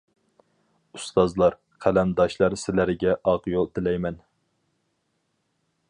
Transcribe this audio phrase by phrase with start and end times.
[0.99, 4.19] ئۇستازلار، قەلەمداشلار سىلەرگە ئاق يول تىلەيمەن.